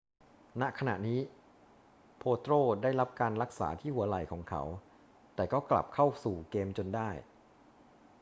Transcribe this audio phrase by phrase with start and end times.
[0.61, 1.19] ณ ขณะนี้
[2.21, 4.63] potro ได้รับการรักษาที่หัวไหล่ของเขา
[5.35, 7.09] แต่ก็กลับเข้าสู่เกมจนได้